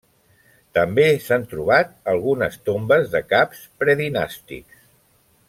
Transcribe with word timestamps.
També 0.77 1.03
s'han 1.25 1.45
trobat 1.51 1.91
algunes 2.15 2.57
tombes 2.71 3.13
de 3.13 3.23
caps 3.35 3.61
predinàstics. 3.83 4.83